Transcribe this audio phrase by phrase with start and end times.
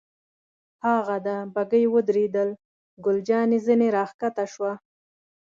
[0.85, 2.49] هاغه ده، بګۍ ودرېدل،
[3.03, 4.71] ګل جانې ځنې را کښته شوه.